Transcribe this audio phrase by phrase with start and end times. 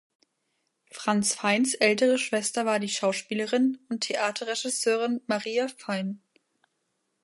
[0.91, 6.23] Franz Feins ältere Schwester war die Schauspielerin und Theaterregisseurin Maria Fein.